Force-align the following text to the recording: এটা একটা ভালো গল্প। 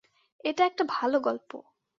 এটা 0.43 0.63
একটা 0.65 0.83
ভালো 0.89 1.17
গল্প। 1.19 1.51